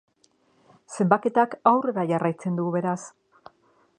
Zenbaketak 0.95 1.53
aurrera 1.73 2.07
jarraitzen 2.13 2.59
du, 2.61 2.65
beraz. 2.79 3.01